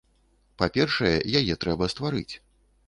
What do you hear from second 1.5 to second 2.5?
трэба стварыць.